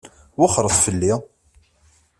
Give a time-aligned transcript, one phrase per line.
[0.39, 1.13] Wexxṛet fell-i!